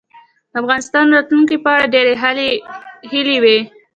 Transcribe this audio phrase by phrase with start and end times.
[0.51, 2.13] د افغانستان د راتلونکې په اړه ډېرې
[3.11, 3.59] هیلې وې.